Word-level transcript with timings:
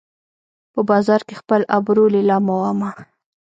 په 0.73 0.81
بازار 0.89 1.21
کې 1.27 1.33
خپل 1.41 1.61
ابرو 1.77 2.05
لیلامومه 2.13 2.91